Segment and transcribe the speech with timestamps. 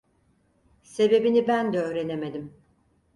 [0.83, 2.53] Sebebini ben de öğrenemedim.